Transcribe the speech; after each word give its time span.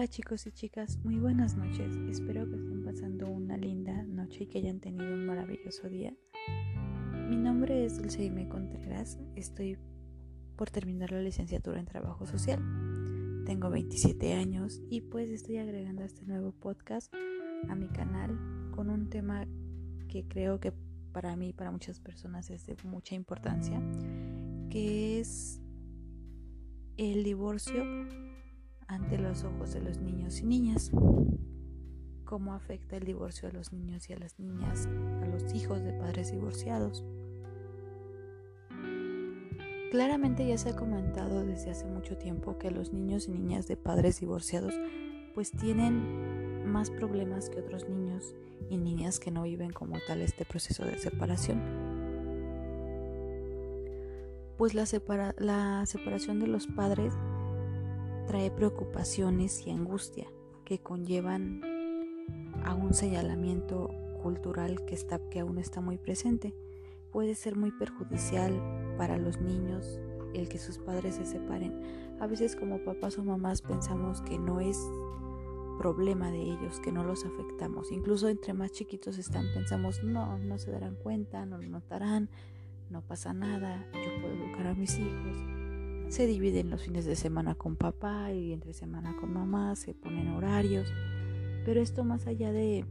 Hola 0.00 0.08
chicos 0.08 0.46
y 0.46 0.52
chicas, 0.52 0.98
muy 1.04 1.18
buenas 1.18 1.56
noches. 1.56 1.94
Espero 2.08 2.48
que 2.48 2.56
estén 2.56 2.82
pasando 2.86 3.28
una 3.28 3.58
linda 3.58 4.02
noche 4.04 4.44
y 4.44 4.46
que 4.46 4.56
hayan 4.56 4.80
tenido 4.80 5.12
un 5.12 5.26
maravilloso 5.26 5.90
día. 5.90 6.16
Mi 7.28 7.36
nombre 7.36 7.84
es 7.84 7.98
Dulceime 7.98 8.48
Contreras, 8.48 9.18
estoy 9.36 9.76
por 10.56 10.70
terminar 10.70 11.12
la 11.12 11.20
licenciatura 11.20 11.80
en 11.80 11.84
Trabajo 11.84 12.24
Social. 12.24 12.62
Tengo 13.44 13.68
27 13.68 14.32
años 14.32 14.80
y 14.88 15.02
pues 15.02 15.28
estoy 15.28 15.58
agregando 15.58 16.02
este 16.02 16.24
nuevo 16.24 16.52
podcast 16.52 17.12
a 17.68 17.74
mi 17.74 17.88
canal 17.88 18.70
con 18.74 18.88
un 18.88 19.10
tema 19.10 19.46
que 20.08 20.26
creo 20.26 20.60
que 20.60 20.72
para 21.12 21.36
mí 21.36 21.50
y 21.50 21.52
para 21.52 21.72
muchas 21.72 22.00
personas 22.00 22.48
es 22.48 22.64
de 22.64 22.74
mucha 22.84 23.14
importancia, 23.14 23.82
que 24.70 25.20
es 25.20 25.60
el 26.96 27.22
divorcio 27.22 27.84
ante 28.90 29.18
los 29.18 29.44
ojos 29.44 29.72
de 29.72 29.80
los 29.80 30.00
niños 30.00 30.40
y 30.40 30.46
niñas. 30.46 30.90
¿Cómo 32.24 32.54
afecta 32.54 32.96
el 32.96 33.04
divorcio 33.04 33.48
a 33.48 33.52
los 33.52 33.72
niños 33.72 34.10
y 34.10 34.12
a 34.12 34.18
las 34.18 34.38
niñas, 34.38 34.88
a 35.22 35.26
los 35.26 35.54
hijos 35.54 35.80
de 35.82 35.92
padres 35.92 36.32
divorciados? 36.32 37.04
Claramente 39.92 40.46
ya 40.46 40.58
se 40.58 40.70
ha 40.70 40.76
comentado 40.76 41.44
desde 41.44 41.70
hace 41.70 41.86
mucho 41.86 42.16
tiempo 42.16 42.58
que 42.58 42.70
los 42.70 42.92
niños 42.92 43.28
y 43.28 43.32
niñas 43.32 43.68
de 43.68 43.76
padres 43.76 44.20
divorciados 44.20 44.74
pues 45.34 45.52
tienen 45.52 46.70
más 46.70 46.90
problemas 46.90 47.48
que 47.48 47.60
otros 47.60 47.88
niños 47.88 48.34
y 48.68 48.76
niñas 48.76 49.20
que 49.20 49.30
no 49.30 49.44
viven 49.44 49.70
como 49.70 49.96
tal 50.06 50.20
este 50.20 50.44
proceso 50.44 50.84
de 50.84 50.98
separación. 50.98 51.60
Pues 54.58 54.74
la, 54.74 54.84
la 55.38 55.86
separación 55.86 56.38
de 56.38 56.46
los 56.48 56.66
padres 56.66 57.14
trae 58.30 58.52
preocupaciones 58.52 59.66
y 59.66 59.72
angustia 59.72 60.28
que 60.64 60.78
conllevan 60.78 61.62
a 62.62 62.74
un 62.74 62.94
señalamiento 62.94 63.90
cultural 64.22 64.84
que, 64.84 64.94
está, 64.94 65.18
que 65.30 65.40
aún 65.40 65.58
está 65.58 65.80
muy 65.80 65.98
presente. 65.98 66.54
Puede 67.10 67.34
ser 67.34 67.56
muy 67.56 67.72
perjudicial 67.72 68.52
para 68.96 69.18
los 69.18 69.40
niños 69.40 69.98
el 70.32 70.48
que 70.48 70.58
sus 70.58 70.78
padres 70.78 71.16
se 71.16 71.26
separen. 71.26 71.82
A 72.20 72.28
veces 72.28 72.54
como 72.54 72.84
papás 72.84 73.18
o 73.18 73.24
mamás 73.24 73.62
pensamos 73.62 74.22
que 74.22 74.38
no 74.38 74.60
es 74.60 74.78
problema 75.80 76.30
de 76.30 76.40
ellos, 76.40 76.78
que 76.78 76.92
no 76.92 77.02
los 77.02 77.24
afectamos. 77.24 77.90
Incluso 77.90 78.28
entre 78.28 78.54
más 78.54 78.70
chiquitos 78.70 79.18
están, 79.18 79.46
pensamos, 79.52 80.04
no, 80.04 80.38
no 80.38 80.56
se 80.56 80.70
darán 80.70 80.94
cuenta, 80.94 81.46
no 81.46 81.58
lo 81.58 81.68
notarán, 81.68 82.28
no 82.90 83.02
pasa 83.02 83.32
nada, 83.32 83.88
yo 83.92 84.22
puedo 84.22 84.34
educar 84.34 84.68
a 84.68 84.74
mis 84.74 85.00
hijos 85.00 85.59
se 86.10 86.26
dividen 86.26 86.70
los 86.70 86.82
fines 86.82 87.04
de 87.04 87.14
semana 87.14 87.54
con 87.54 87.76
papá 87.76 88.32
y 88.32 88.52
entre 88.52 88.72
semana 88.72 89.16
con 89.20 89.32
mamá, 89.32 89.76
se 89.76 89.94
ponen 89.94 90.28
horarios, 90.30 90.92
pero 91.64 91.80
esto 91.80 92.02
más 92.02 92.26
allá 92.26 92.50
de, 92.50 92.84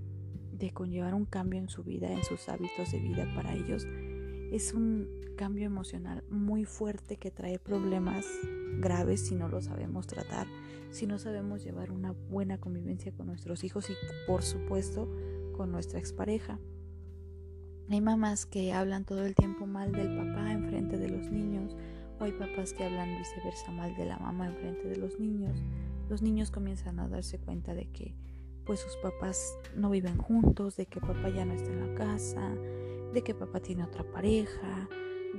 de 0.54 0.72
conllevar 0.72 1.14
un 1.14 1.26
cambio 1.26 1.60
en 1.60 1.68
su 1.68 1.84
vida, 1.84 2.10
en 2.10 2.24
sus 2.24 2.48
hábitos 2.48 2.94
de 2.94 3.00
vida 3.00 3.30
para 3.36 3.54
ellos, 3.56 3.86
es 4.54 4.74
un 4.74 5.10
cambio 5.36 5.66
emocional 5.66 6.24
muy 6.30 6.64
fuerte 6.64 7.18
que 7.18 7.30
trae 7.30 7.60
problemas 7.60 8.26
graves 8.80 9.28
si 9.28 9.36
no 9.36 9.50
lo 9.50 9.62
sabemos 9.62 10.08
tratar, 10.08 10.48
si 10.90 11.06
no 11.06 11.20
sabemos 11.20 11.62
llevar 11.62 11.92
una 11.92 12.12
buena 12.12 12.58
convivencia 12.58 13.12
con 13.12 13.28
nuestros 13.28 13.66
hijos 13.66 13.90
y 13.90 13.94
por 14.28 14.44
supuesto 14.44 15.14
con 15.58 15.74
nuestra 15.74 16.00
expareja. 16.00 16.58
Hay 17.90 18.00
mamás 18.00 18.46
que 18.46 18.72
hablan 18.72 19.04
todo 19.04 19.26
el 19.26 19.36
tiempo 19.36 19.66
mal 19.66 19.92
del 19.92 20.16
papá 20.16 20.54
en 20.54 20.70
frente 20.70 20.98
de 20.98 21.10
los 21.10 21.30
niños 21.30 21.76
o 22.20 22.24
hay 22.24 22.32
papás 22.32 22.74
que 22.74 22.84
hablan 22.84 23.18
viceversa 23.18 23.72
mal 23.72 23.96
de 23.96 24.06
la 24.06 24.18
mamá 24.18 24.48
en 24.48 24.56
frente 24.56 24.88
de 24.88 24.98
los 24.98 25.20
niños. 25.20 25.58
Los 26.10 26.22
niños 26.22 26.52
comienzan 26.52 27.00
a 27.00 27.08
darse 27.08 27.40
cuenta 27.40 27.74
de 27.74 27.86
que 27.88 28.16
pues 28.66 28.82
sus 28.82 28.96
papás 28.98 29.58
no 29.76 29.90
viven 29.90 30.18
juntos, 30.18 30.76
de 30.76 30.86
que 30.86 31.00
papá 31.00 31.30
ya 31.30 31.46
no 31.46 31.54
está 31.54 31.72
en 31.72 31.88
la 31.88 31.96
casa, 31.96 32.52
de 33.14 33.24
que 33.24 33.34
papá 33.34 33.60
tiene 33.60 33.84
otra 33.84 34.04
pareja, 34.04 34.88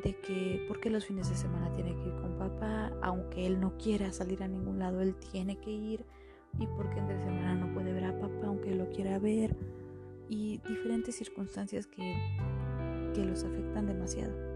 de 0.02 0.16
que 0.20 0.64
porque 0.66 0.90
los 0.90 1.06
fines 1.06 1.28
de 1.28 1.36
semana 1.36 1.72
tiene 1.74 1.94
que 1.94 2.08
ir 2.08 2.14
con 2.16 2.36
papá, 2.36 2.92
aunque 3.02 3.46
él 3.46 3.60
no 3.60 3.76
quiera 3.78 4.10
salir 4.12 4.42
a 4.42 4.48
ningún 4.48 4.78
lado, 4.78 5.00
él 5.00 5.14
tiene 5.14 5.60
que 5.60 5.70
ir, 5.70 6.04
y 6.58 6.66
porque 6.66 6.98
entre 6.98 7.18
semana 7.20 7.54
no 7.54 7.72
puede 7.72 7.92
ver 7.92 8.06
a 8.06 8.18
papá 8.18 8.46
aunque 8.46 8.74
lo 8.74 8.88
quiera 8.88 9.18
ver, 9.20 9.54
y 10.28 10.58
diferentes 10.68 11.14
circunstancias 11.16 11.86
que, 11.86 12.16
que 13.14 13.24
los 13.24 13.44
afectan 13.44 13.86
demasiado. 13.86 14.49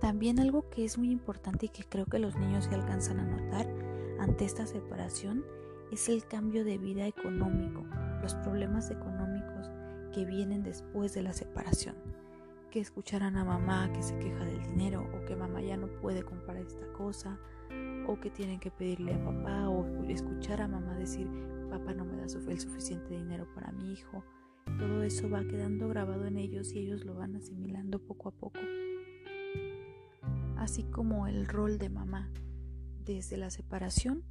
También 0.00 0.38
algo 0.38 0.68
que 0.70 0.84
es 0.84 0.96
muy 0.96 1.10
importante 1.10 1.66
y 1.66 1.68
que 1.70 1.84
creo 1.84 2.06
que 2.06 2.20
los 2.20 2.36
niños 2.36 2.66
se 2.66 2.74
alcanzan 2.74 3.18
a 3.18 3.24
notar 3.24 3.68
ante 4.20 4.44
esta 4.44 4.66
separación 4.66 5.44
es 5.90 6.08
el 6.08 6.24
cambio 6.26 6.64
de 6.64 6.78
vida 6.78 7.06
económico, 7.06 7.84
los 8.22 8.34
problemas 8.36 8.90
económicos 8.90 9.70
que 10.14 10.24
vienen 10.24 10.62
después 10.62 11.14
de 11.14 11.22
la 11.22 11.32
separación. 11.32 11.96
Que 12.70 12.80
escucharán 12.80 13.36
a 13.36 13.44
mamá 13.44 13.90
que 13.92 14.02
se 14.02 14.16
queja 14.18 14.44
del 14.44 14.62
dinero 14.62 15.08
o 15.14 15.24
que 15.24 15.34
mamá 15.34 15.62
ya 15.62 15.76
no 15.76 15.88
puede 16.00 16.22
comprar 16.22 16.58
esta 16.58 16.86
cosa 16.92 17.38
o 18.06 18.20
que 18.20 18.30
tienen 18.30 18.60
que 18.60 18.70
pedirle 18.70 19.14
a 19.14 19.24
papá 19.24 19.68
o 19.68 20.04
escuchar 20.04 20.62
a 20.62 20.68
mamá 20.68 20.94
decir 20.94 21.26
papá 21.70 21.92
no 21.92 22.04
me 22.04 22.16
da 22.16 22.24
el 22.24 22.60
suficiente 22.60 23.14
dinero 23.14 23.46
para 23.54 23.72
mi 23.72 23.92
hijo. 23.92 24.22
Todo 24.78 25.02
eso 25.02 25.28
va 25.30 25.44
quedando 25.44 25.88
grabado 25.88 26.26
en 26.26 26.36
ellos 26.36 26.72
y 26.72 26.80
ellos 26.80 27.04
lo 27.04 27.14
van 27.14 27.36
asimilando 27.36 27.98
poco 27.98 28.28
a 28.28 28.32
poco 28.32 28.60
así 30.58 30.82
como 30.84 31.26
el 31.26 31.46
rol 31.46 31.78
de 31.78 31.88
mamá. 31.88 32.30
Desde 33.04 33.36
la 33.36 33.50
separación, 33.50 34.22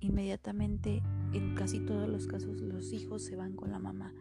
inmediatamente 0.00 1.02
en 1.32 1.54
casi 1.54 1.80
todos 1.80 2.08
los 2.08 2.26
casos 2.26 2.60
los 2.60 2.92
hijos 2.92 3.22
se 3.22 3.36
van 3.36 3.54
con 3.54 3.70
la 3.70 3.78
mamá 3.78 4.12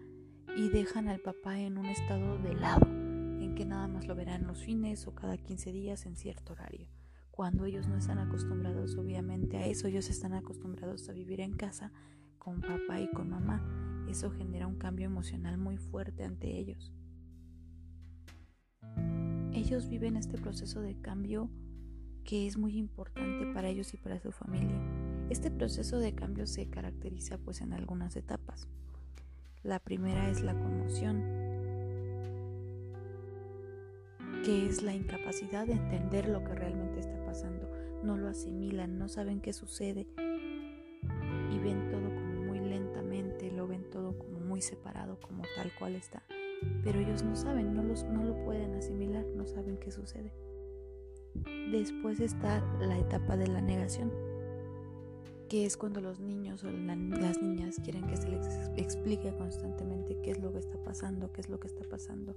y 0.55 0.69
dejan 0.69 1.07
al 1.07 1.19
papá 1.19 1.59
en 1.59 1.77
un 1.77 1.85
estado 1.85 2.37
de 2.37 2.53
lado, 2.53 2.85
en 2.85 3.55
que 3.55 3.65
nada 3.65 3.87
más 3.87 4.05
lo 4.07 4.15
verán 4.15 4.45
los 4.45 4.63
fines 4.63 5.07
o 5.07 5.15
cada 5.15 5.37
15 5.37 5.71
días 5.71 6.05
en 6.05 6.15
cierto 6.15 6.53
horario. 6.53 6.87
Cuando 7.31 7.65
ellos 7.65 7.87
no 7.87 7.95
están 7.95 8.19
acostumbrados 8.19 8.95
obviamente 8.97 9.57
a 9.57 9.65
eso, 9.65 9.87
ellos 9.87 10.09
están 10.09 10.33
acostumbrados 10.33 11.07
a 11.07 11.13
vivir 11.13 11.39
en 11.39 11.53
casa 11.53 11.93
con 12.37 12.59
papá 12.59 12.99
y 12.99 13.09
con 13.09 13.29
mamá. 13.29 14.05
Eso 14.09 14.29
genera 14.31 14.67
un 14.67 14.75
cambio 14.75 15.05
emocional 15.05 15.57
muy 15.57 15.77
fuerte 15.77 16.25
ante 16.25 16.57
ellos 16.57 16.91
ellos 19.69 19.87
viven 19.87 20.17
este 20.17 20.39
proceso 20.39 20.81
de 20.81 20.99
cambio 20.99 21.47
que 22.23 22.47
es 22.47 22.57
muy 22.57 22.75
importante 22.75 23.53
para 23.53 23.67
ellos 23.67 23.93
y 23.93 23.97
para 23.97 24.19
su 24.19 24.31
familia. 24.31 24.81
Este 25.29 25.51
proceso 25.51 25.99
de 25.99 26.15
cambio 26.15 26.47
se 26.47 26.71
caracteriza 26.71 27.37
pues 27.37 27.61
en 27.61 27.73
algunas 27.73 28.15
etapas. 28.15 28.67
La 29.61 29.77
primera 29.77 30.27
es 30.31 30.41
la 30.41 30.55
conmoción, 30.55 31.21
que 34.43 34.65
es 34.65 34.81
la 34.81 34.95
incapacidad 34.95 35.67
de 35.67 35.73
entender 35.73 36.29
lo 36.29 36.43
que 36.43 36.55
realmente 36.55 37.01
está 37.01 37.23
pasando. 37.23 37.71
No 38.03 38.17
lo 38.17 38.27
asimilan, 38.27 38.97
no 38.97 39.07
saben 39.07 39.39
qué 39.39 39.53
sucede 39.53 40.07
y 41.53 41.59
ven 41.59 41.91
todo 41.91 42.09
como 42.09 42.43
muy 42.45 42.59
lentamente, 42.59 43.51
lo 43.51 43.67
ven 43.67 43.87
todo 43.91 44.17
como 44.17 44.39
muy 44.39 44.63
separado, 44.63 45.19
como 45.19 45.43
tal 45.55 45.71
cual 45.77 45.93
está 45.93 46.23
pero 46.83 46.99
ellos 46.99 47.23
no 47.23 47.35
saben, 47.35 47.73
no, 47.73 47.83
los, 47.83 48.03
no 48.05 48.23
lo 48.23 48.35
pueden 48.45 48.73
asimilar, 48.75 49.25
no 49.35 49.45
saben 49.45 49.77
qué 49.77 49.91
sucede. 49.91 50.33
Después 51.71 52.19
está 52.19 52.63
la 52.79 52.97
etapa 52.97 53.37
de 53.37 53.47
la 53.47 53.61
negación, 53.61 54.11
que 55.47 55.65
es 55.65 55.77
cuando 55.77 56.01
los 56.01 56.19
niños 56.19 56.63
o 56.63 56.71
las 56.71 57.41
niñas 57.41 57.79
quieren 57.83 58.05
que 58.07 58.17
se 58.17 58.29
les 58.29 58.47
explique 58.75 59.33
constantemente 59.35 60.17
qué 60.21 60.31
es 60.31 60.39
lo 60.39 60.51
que 60.51 60.59
está 60.59 60.81
pasando, 60.83 61.31
qué 61.31 61.41
es 61.41 61.49
lo 61.49 61.59
que 61.59 61.67
está 61.67 61.83
pasando. 61.89 62.35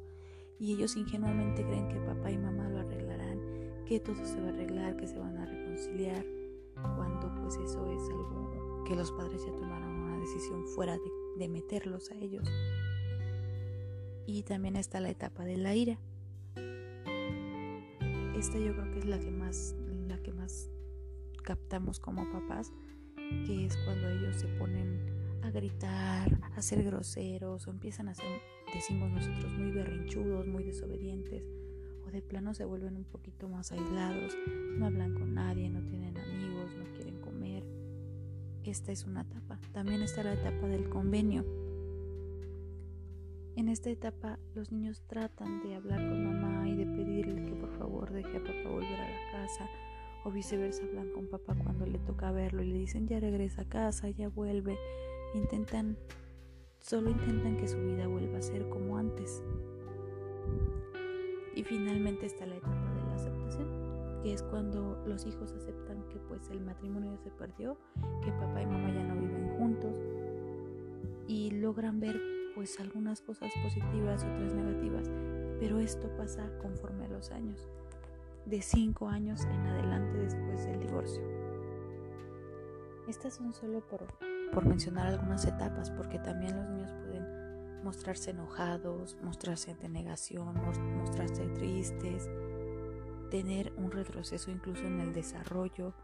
Y 0.58 0.74
ellos 0.74 0.96
ingenuamente 0.96 1.64
creen 1.64 1.88
que 1.88 1.96
papá 2.00 2.30
y 2.30 2.38
mamá 2.38 2.68
lo 2.68 2.80
arreglarán, 2.80 3.40
que 3.86 4.00
todo 4.00 4.24
se 4.24 4.40
va 4.40 4.48
a 4.48 4.50
arreglar, 4.50 4.96
que 4.96 5.06
se 5.06 5.18
van 5.18 5.36
a 5.36 5.46
reconciliar, 5.46 6.24
cuando 6.96 7.34
pues 7.40 7.56
eso 7.56 7.90
es 7.90 8.02
algo 8.10 8.84
que 8.86 8.96
los 8.96 9.12
padres 9.12 9.44
ya 9.44 9.52
tomaron 9.52 9.90
una 9.90 10.18
decisión 10.18 10.66
fuera 10.66 10.94
de, 10.94 11.10
de 11.38 11.48
meterlos 11.48 12.10
a 12.10 12.16
ellos 12.16 12.48
y 14.26 14.42
también 14.42 14.76
está 14.76 15.00
la 15.00 15.10
etapa 15.10 15.44
de 15.44 15.56
la 15.56 15.74
ira. 15.74 15.98
Esta 18.36 18.58
yo 18.58 18.74
creo 18.74 18.90
que 18.92 18.98
es 19.00 19.04
la 19.06 19.18
que 19.18 19.30
más, 19.30 19.74
la 20.08 20.18
que 20.18 20.32
más 20.32 20.68
captamos 21.42 22.00
como 22.00 22.30
papás, 22.32 22.72
que 23.46 23.66
es 23.66 23.76
cuando 23.84 24.08
ellos 24.08 24.36
se 24.36 24.48
ponen 24.58 25.00
a 25.42 25.50
gritar, 25.50 26.40
a 26.56 26.62
ser 26.62 26.82
groseros 26.84 27.66
o 27.66 27.70
empiezan 27.70 28.08
a 28.08 28.14
ser, 28.14 28.40
decimos 28.72 29.10
nosotros, 29.10 29.52
muy 29.52 29.70
berrinchudos, 29.70 30.46
muy 30.46 30.64
desobedientes 30.64 31.44
o 32.06 32.10
de 32.10 32.22
plano 32.22 32.54
se 32.54 32.64
vuelven 32.64 32.96
un 32.96 33.04
poquito 33.04 33.48
más 33.48 33.72
aislados, 33.72 34.36
no 34.76 34.86
hablan 34.86 35.14
con 35.14 35.34
nadie, 35.34 35.68
no 35.68 35.80
tienen 35.86 36.16
amigos, 36.16 36.70
no 36.78 36.84
quieren 36.94 37.20
comer. 37.20 37.64
Esta 38.64 38.92
es 38.92 39.04
una 39.04 39.22
etapa. 39.22 39.60
También 39.72 40.02
está 40.02 40.22
la 40.22 40.34
etapa 40.34 40.66
del 40.68 40.88
convenio 40.88 41.44
en 43.56 43.68
esta 43.68 43.90
etapa 43.90 44.38
los 44.54 44.72
niños 44.72 45.02
tratan 45.06 45.62
de 45.62 45.74
hablar 45.74 45.98
con 45.98 46.24
mamá 46.24 46.68
y 46.68 46.76
de 46.76 46.86
pedirle 46.86 47.44
que 47.44 47.54
por 47.54 47.70
favor 47.78 48.10
deje 48.10 48.36
a 48.36 48.40
papá 48.40 48.68
volver 48.70 49.00
a 49.00 49.10
la 49.10 49.30
casa 49.32 49.68
o 50.24 50.30
viceversa 50.30 50.84
hablan 50.84 51.10
con 51.10 51.26
papá 51.28 51.54
cuando 51.62 51.84
le 51.86 51.98
toca 51.98 52.32
verlo 52.32 52.62
y 52.62 52.72
le 52.72 52.78
dicen 52.78 53.06
ya 53.08 53.20
regresa 53.20 53.62
a 53.62 53.68
casa, 53.68 54.08
ya 54.08 54.28
vuelve, 54.28 54.78
intentan, 55.34 55.96
solo 56.78 57.10
intentan 57.10 57.56
que 57.56 57.68
su 57.68 57.78
vida 57.78 58.06
vuelva 58.06 58.38
a 58.38 58.42
ser 58.42 58.68
como 58.68 58.96
antes. 58.96 59.42
Y 61.54 61.64
finalmente 61.64 62.26
está 62.26 62.46
la 62.46 62.56
etapa 62.56 62.94
de 62.94 63.02
la 63.02 63.14
aceptación, 63.14 64.22
que 64.22 64.32
es 64.32 64.42
cuando 64.42 65.02
los 65.06 65.26
hijos 65.26 65.52
aceptan 65.52 66.08
que 66.08 66.18
pues 66.20 66.48
el 66.50 66.60
matrimonio 66.60 67.18
se 67.18 67.30
perdió, 67.30 67.76
que 68.24 68.30
papá 68.32 68.62
y 68.62 68.66
mamá 68.66 68.90
ya 68.94 69.02
no 69.02 69.20
viven 69.20 69.58
juntos 69.58 69.94
y 71.26 71.50
logran 71.50 72.00
ver 72.00 72.41
pues 72.54 72.78
algunas 72.80 73.20
cosas 73.20 73.52
positivas 73.62 74.24
otras 74.24 74.52
negativas, 74.52 75.10
pero 75.58 75.78
esto 75.78 76.08
pasa 76.16 76.50
conforme 76.60 77.06
a 77.06 77.08
los 77.08 77.30
años, 77.30 77.68
de 78.46 78.60
5 78.60 79.08
años 79.08 79.44
en 79.44 79.66
adelante 79.66 80.18
después 80.18 80.64
del 80.66 80.80
divorcio. 80.80 81.22
Estas 83.08 83.34
son 83.34 83.52
solo 83.52 83.80
por, 83.86 84.06
por 84.52 84.64
mencionar 84.66 85.06
algunas 85.06 85.44
etapas, 85.44 85.90
porque 85.90 86.18
también 86.18 86.56
los 86.56 86.68
niños 86.68 86.92
pueden 87.02 87.82
mostrarse 87.82 88.30
enojados, 88.30 89.16
mostrarse 89.22 89.72
ante 89.72 89.88
negación, 89.88 90.54
mostrarse 90.96 91.46
tristes, 91.48 92.28
tener 93.30 93.72
un 93.76 93.90
retroceso 93.90 94.50
incluso 94.50 94.84
en 94.84 95.00
el 95.00 95.12
desarrollo 95.12 95.94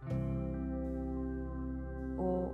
o 2.17 2.53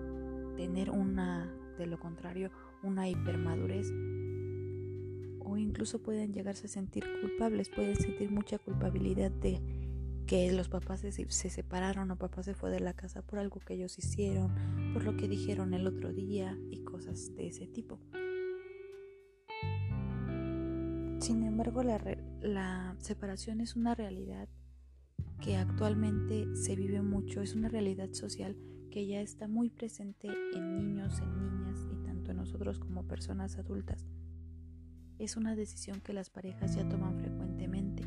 tener 0.57 0.91
una, 0.91 1.53
de 1.79 1.87
lo 1.87 1.99
contrario, 1.99 2.51
una 2.85 3.09
hipermadurez 3.09 3.93
o 5.41 5.57
incluso 5.57 6.03
pueden 6.03 6.33
llegarse 6.33 6.67
a 6.67 6.71
sentir 6.71 7.05
culpables, 7.21 7.69
pueden 7.69 7.97
sentir 7.97 8.31
mucha 8.31 8.59
culpabilidad 8.59 9.31
de 9.31 9.61
que 10.27 10.51
los 10.53 10.69
papás 10.69 11.01
se, 11.01 11.13
se, 11.13 11.51
separaron 11.51 12.11
o 12.11 12.17
papá 12.17 12.43
se 12.43 12.55
fue 12.55 12.71
de 12.71 12.81
la 12.81 12.95
casa 12.95 13.23
por 13.23 13.39
algo 13.39 13.61
que 13.61 13.75
ellos 13.75 13.99
hicieron, 13.99 14.55
por 14.93 15.05
lo 15.05 15.17
que 15.17 15.29
dijeron 15.29 15.75
el 15.75 15.87
otro 15.87 16.13
día 16.13 16.59
y 16.71 16.83
cosas 16.83 17.35
de 17.35 17.49
ese 17.49 17.67
tipo. 17.67 17.99
Sin 21.21 21.43
embargo, 21.43 21.83
la, 21.83 22.01
la 22.41 22.97
separación 22.99 23.61
es 23.61 23.77
una 23.77 23.95
realidad 23.95 24.49
que 25.41 25.57
actualmente 25.57 26.55
se 26.57 26.75
vive 26.75 27.03
mucho, 27.03 27.43
es 27.43 27.55
una 27.55 27.69
realidad 27.69 28.13
social 28.13 28.57
que 28.91 29.07
ya 29.07 29.21
está 29.21 29.49
muy 29.49 29.71
presente 29.71 30.29
en 30.55 30.77
niños, 30.77 31.21
en 31.21 31.43
niñas 31.43 31.94
nosotros 32.45 32.79
como 32.79 33.09
personas 33.09 33.57
adultas. 33.57 34.07
Es 35.19 35.39
una 35.39 35.57
decisión 35.57 36.03
que 36.03 36.13
las 36.13 36.29
parejas 36.29 36.75
ya 36.75 36.87
toman 36.87 37.19
frecuentemente 37.19 38.05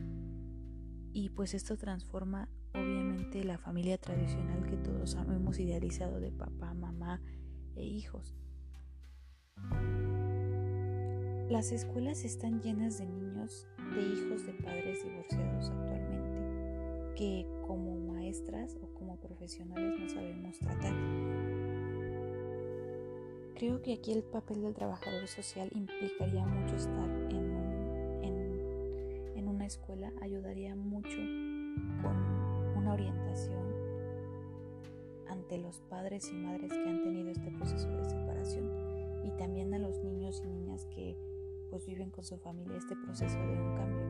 y 1.12 1.30
pues 1.30 1.56
esto 1.56 1.76
transforma 1.76 2.48
obviamente 2.76 3.44
la 3.44 3.58
familia 3.58 3.98
tradicional 3.98 4.64
que 4.68 4.78
todos 4.78 5.16
hemos 5.16 5.58
idealizado 5.58 6.20
de 6.20 6.32
papá, 6.32 6.76
mamá 6.76 7.20
e 7.76 7.84
hijos. 7.84 8.36
Las 11.50 11.72
escuelas 11.72 12.24
están 12.24 12.62
llenas 12.62 13.00
de 13.00 13.08
niños, 13.08 13.66
de 13.96 14.02
hijos 14.02 14.46
de 14.46 14.54
padres 14.54 15.04
divorciados 15.04 15.72
actualmente, 15.72 17.16
que 17.16 17.48
como 17.66 18.14
maestras 18.14 18.78
o 18.84 18.94
como 18.94 19.20
profesionales 19.20 20.00
no 20.00 20.08
sabemos 20.10 20.60
tratar. 20.60 20.94
Creo 23.58 23.82
que 23.82 23.94
aquí 23.94 24.12
el 24.12 24.22
papel 24.22 24.62
del 24.62 24.76
trabajador 24.76 25.28
social 25.28 25.68
implicaría 25.74 26.46
mucho 26.46 26.76
estar 26.76 27.10
en, 27.32 28.22
en 29.36 29.48
una 29.48 29.66
escuela, 29.66 30.14
ayudaría 30.22 30.76
mucho 30.76 31.18
con 32.04 32.16
una 32.78 32.94
orientación 32.94 33.66
ante 35.28 35.58
los 35.58 35.80
padres 35.90 36.30
y 36.32 36.36
madres 36.36 36.72
que 36.72 36.88
han 36.88 37.02
tenido 37.02 37.32
este 37.32 37.50
proceso 37.50 37.90
de 37.90 38.06
separación 38.06 38.70
y 39.26 39.32
también 39.40 39.74
a 39.74 39.80
los 39.80 39.98
niños 40.04 40.40
y 40.46 40.48
niñas 40.48 40.86
que 40.94 41.18
pues 41.72 41.88
viven 41.88 42.12
con 42.12 42.24
su 42.24 42.38
familia 42.38 42.78
este 42.78 42.96
proceso 42.96 43.40
de 43.40 43.60
un 43.60 43.76
cambio. 43.76 44.08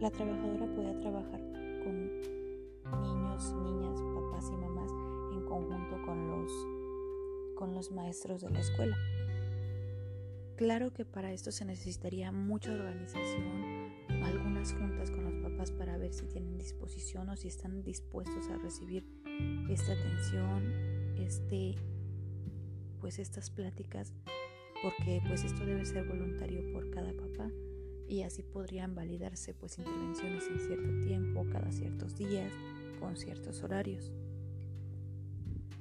La 0.00 0.10
trabajadora 0.10 0.66
puede 0.74 0.94
trabajar 0.94 1.40
con 1.84 2.20
niños, 3.00 3.54
niñas, 3.62 4.00
papás 4.12 4.50
y 4.50 4.56
mamás 4.56 4.90
en 5.32 5.44
conjunto 5.44 6.02
con 6.04 6.26
los, 6.26 6.79
con 7.60 7.74
los 7.74 7.92
maestros 7.92 8.40
de 8.40 8.48
la 8.48 8.60
escuela. 8.60 8.96
Claro 10.56 10.94
que 10.94 11.04
para 11.04 11.30
esto 11.32 11.52
se 11.52 11.66
necesitaría 11.66 12.32
mucha 12.32 12.72
organización, 12.72 13.92
algunas 14.24 14.72
juntas 14.72 15.10
con 15.10 15.24
los 15.24 15.34
papás 15.42 15.70
para 15.70 15.98
ver 15.98 16.14
si 16.14 16.26
tienen 16.26 16.56
disposición 16.56 17.28
o 17.28 17.36
si 17.36 17.48
están 17.48 17.82
dispuestos 17.82 18.48
a 18.48 18.56
recibir 18.56 19.06
esta 19.68 19.92
atención, 19.92 20.72
este, 21.18 21.76
pues 22.98 23.18
estas 23.18 23.50
pláticas 23.50 24.14
porque 24.82 25.20
pues 25.26 25.44
esto 25.44 25.66
debe 25.66 25.84
ser 25.84 26.08
voluntario 26.08 26.72
por 26.72 26.90
cada 26.90 27.12
papá 27.12 27.50
y 28.08 28.22
así 28.22 28.42
podrían 28.42 28.94
validarse 28.94 29.52
pues 29.52 29.78
intervenciones 29.78 30.44
en 30.48 30.60
cierto 30.60 31.06
tiempo, 31.06 31.46
cada 31.52 31.70
ciertos 31.70 32.16
días, 32.16 32.52
con 32.98 33.16
ciertos 33.16 33.62
horarios. 33.62 34.10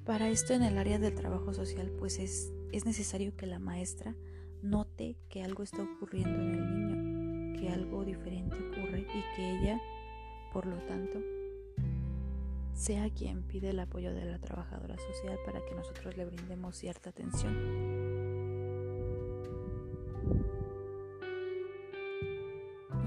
Para 0.10 0.28
esto 0.28 0.56
en 0.56 0.64
el 0.64 0.80
área 0.80 0.98
del 0.98 1.14
trabajo 1.14 1.54
social 1.54 1.92
pues 2.00 2.18
es, 2.18 2.52
es 2.72 2.84
necesario 2.84 3.38
que 3.38 3.46
la 3.46 3.60
maestra 3.60 4.16
note 4.64 5.16
que 5.30 5.44
algo 5.44 5.62
está 5.62 5.84
ocurriendo 5.84 6.42
en 6.42 6.56
el 6.56 7.54
niño, 7.54 7.60
que 7.60 7.70
algo 7.70 8.04
diferente 8.04 8.56
ocurre 8.56 9.02
y 9.02 9.36
que 9.36 9.52
ella, 9.52 9.80
por 10.52 10.66
lo 10.66 10.78
tanto, 10.88 11.20
sea 12.74 13.12
quien 13.12 13.44
pide 13.44 13.70
el 13.70 13.80
apoyo 13.80 14.12
de 14.12 14.26
la 14.26 14.40
trabajadora 14.40 14.98
social 14.98 15.38
para 15.46 15.64
que 15.64 15.76
nosotros 15.76 16.18
le 16.18 16.26
brindemos 16.26 16.76
cierta 16.76 17.12
atención. 17.12 18.00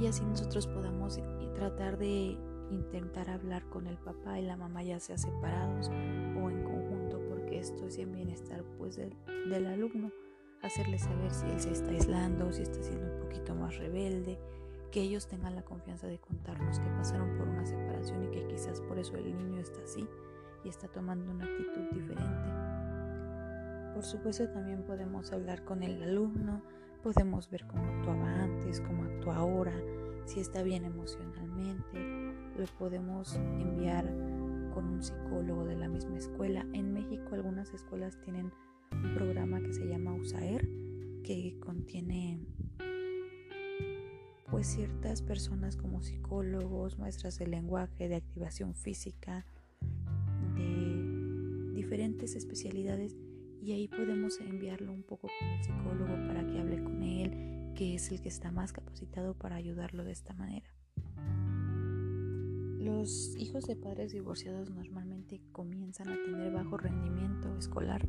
y 0.01 0.07
así 0.07 0.25
nosotros 0.25 0.67
podamos 0.67 1.21
tratar 1.55 1.97
de 1.97 2.37
intentar 2.73 3.31
hablar 3.31 3.65
con 3.69 3.87
el 3.87 3.97
papá 3.99 4.39
y 4.39 4.43
la 4.43 4.57
mamá 4.57 4.83
ya 4.83 4.99
sea 4.99 5.17
separados 5.17 5.89
o 5.89 6.51
en 6.51 6.62
esto 7.63 7.87
es 7.87 7.99
en 7.99 8.13
bienestar 8.13 8.63
pues 8.79 8.97
del, 8.97 9.15
del 9.49 9.67
alumno 9.67 10.11
hacerle 10.63 10.99
saber 10.99 11.33
si 11.33 11.47
él 11.47 11.61
se 11.61 11.73
está 11.73 11.91
aislando 11.91 12.53
si 12.53 12.63
está 12.63 12.83
siendo 12.83 13.15
un 13.15 13.21
poquito 13.21 13.55
más 13.55 13.77
rebelde 13.79 14.39
que 14.91 15.01
ellos 15.01 15.27
tengan 15.27 15.57
la 15.57 15.63
confianza 15.63 16.07
de 16.07 16.19
contarnos 16.19 16.79
que 16.79 16.91
pasaron 16.91 17.37
por 17.39 17.49
una 17.49 17.65
separación 17.65 18.25
y 18.25 18.31
que 18.31 18.47
quizás 18.47 18.81
por 18.83 18.99
eso 18.99 19.17
el 19.17 19.37
niño 19.37 19.61
está 19.61 19.83
así 19.83 20.07
y 20.65 20.69
está 20.69 20.87
tomando 20.89 21.31
una 21.31 21.45
actitud 21.45 21.91
diferente 21.93 22.51
por 23.95 24.05
supuesto 24.05 24.49
también 24.51 24.85
podemos 24.85 25.33
hablar 25.33 25.65
con 25.65 25.83
el 25.83 26.03
alumno 26.03 26.63
Podemos 27.03 27.51
ver 27.51 27.67
cómo 27.67 27.83
actuaba 27.85 28.45
antes, 28.45 28.81
cómo 28.81 29.03
actúa 29.03 29.37
ahora, 29.37 29.73
si 30.25 30.39
está 30.39 30.63
bien 30.63 30.85
emocionalmente. 30.85 31.99
Lo 32.57 32.67
podemos 32.79 33.35
enviar 33.35 34.05
con 34.73 34.87
un 34.87 35.03
psicólogo 35.03 35.65
de 35.65 35.77
la 35.77 35.89
misma 35.89 36.17
escuela. 36.17 36.67
En 36.73 36.93
México 36.93 37.35
algunas 37.35 37.73
escuelas 37.73 38.19
tienen 38.21 38.53
un 38.91 39.15
programa 39.15 39.61
que 39.61 39.73
se 39.73 39.87
llama 39.87 40.15
USAER, 40.15 40.69
que 41.23 41.57
contiene 41.61 42.41
pues 44.51 44.67
ciertas 44.67 45.23
personas 45.23 45.77
como 45.77 46.03
psicólogos, 46.03 46.99
maestras 46.99 47.39
de 47.39 47.47
lenguaje, 47.47 48.09
de 48.09 48.17
activación 48.17 48.75
física, 48.75 49.47
de 50.57 51.73
diferentes 51.73 52.37
especialidades 52.37 53.17
y 53.63 53.73
ahí 53.73 53.89
podemos 53.89 54.41
enviarlo 54.41 54.93
un 54.93 55.05
poco 55.05 55.29
con 55.39 55.49
el 55.49 55.65
psicólogo 55.65 56.15
para 56.27 56.45
que 56.45 56.61
hable 56.61 56.83
con 56.83 57.03
él, 57.03 57.73
que 57.75 57.95
es 57.95 58.11
el 58.11 58.21
que 58.21 58.29
está 58.29 58.51
más 58.51 58.73
capacitado 58.73 59.35
para 59.35 59.57
ayudarlo 59.57 60.05
de 60.05 60.13
esta 60.13 60.35
manera. 60.35 60.69
Los 62.83 63.37
hijos 63.37 63.67
de 63.67 63.77
padres 63.77 64.11
divorciados 64.11 64.69
normalmente 64.71 65.41
comienzan 65.53 66.09
a 66.09 66.17
tener 66.17 66.53
bajo 66.53 66.77
rendimiento 66.77 67.57
escolar, 67.57 68.09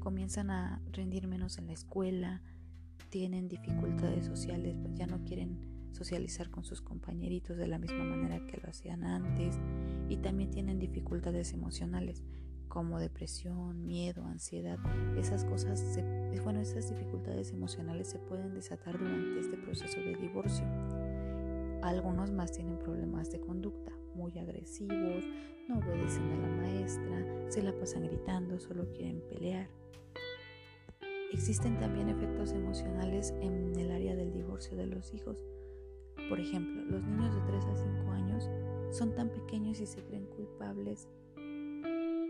comienzan 0.00 0.50
a 0.50 0.82
rendir 0.90 1.28
menos 1.28 1.58
en 1.58 1.68
la 1.68 1.74
escuela, 1.74 2.42
tienen 3.08 3.46
dificultades 3.46 4.26
sociales, 4.26 4.76
pues 4.82 4.96
ya 4.96 5.06
no 5.06 5.22
quieren 5.22 5.60
socializar 5.92 6.50
con 6.50 6.64
sus 6.64 6.82
compañeritos 6.82 7.56
de 7.56 7.68
la 7.68 7.78
misma 7.78 8.02
manera 8.02 8.44
que 8.48 8.56
lo 8.56 8.68
hacían 8.68 9.04
antes 9.04 9.60
y 10.08 10.16
también 10.16 10.50
tienen 10.50 10.80
dificultades 10.80 11.52
emocionales 11.52 12.24
como 12.66 12.98
depresión, 12.98 13.86
miedo, 13.86 14.24
ansiedad, 14.24 14.80
esas 15.16 15.44
cosas, 15.44 16.00
bueno, 16.42 16.60
esas 16.60 16.90
dificultades 16.90 17.52
emocionales 17.52 18.08
se 18.08 18.18
pueden 18.18 18.54
desatar 18.54 18.98
durante 18.98 19.38
este 19.38 19.56
proceso 19.56 20.00
de 20.00 20.16
divorcio. 20.16 20.66
Algunos 21.82 22.30
más 22.30 22.52
tienen 22.52 22.78
problemas 22.78 23.30
de 23.30 23.40
conducta, 23.40 23.90
muy 24.20 24.38
agresivos, 24.38 25.24
no 25.66 25.78
obedecen 25.78 26.30
a 26.30 26.36
la 26.36 26.48
maestra, 26.48 27.50
se 27.50 27.62
la 27.62 27.72
pasan 27.72 28.04
gritando, 28.04 28.60
solo 28.60 28.86
quieren 28.92 29.22
pelear. 29.30 29.68
Existen 31.32 31.78
también 31.78 32.10
efectos 32.10 32.52
emocionales 32.52 33.34
en 33.40 33.74
el 33.78 33.90
área 33.90 34.14
del 34.14 34.32
divorcio 34.32 34.76
de 34.76 34.86
los 34.86 35.14
hijos. 35.14 35.42
Por 36.28 36.38
ejemplo, 36.38 36.82
los 36.84 37.02
niños 37.02 37.34
de 37.34 37.40
3 37.46 37.64
a 37.64 37.76
5 37.76 38.10
años 38.10 38.50
son 38.90 39.14
tan 39.14 39.30
pequeños 39.30 39.80
y 39.80 39.86
se 39.86 40.02
creen 40.02 40.26
culpables 40.26 41.08